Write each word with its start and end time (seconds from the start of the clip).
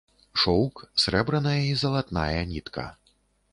Шоўк, 0.43 0.79
срэбраная 1.03 1.53
і 1.67 1.77
залатная 1.83 2.41
нітка. 2.55 2.89